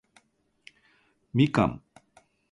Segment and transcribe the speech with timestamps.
[1.31, 1.83] みかん